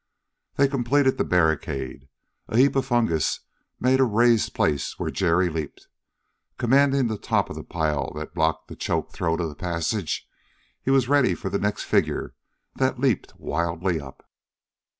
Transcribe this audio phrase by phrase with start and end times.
[0.55, 2.07] They completed the barricade.
[2.47, 3.41] A heap of fungus
[3.79, 5.89] made a raised place where Jerry leaped.
[6.57, 10.27] Commanding the top of the pile that blocked the choked throat of the passage,
[10.81, 12.33] he was ready for the next figure
[12.77, 14.27] that leaped wildly up.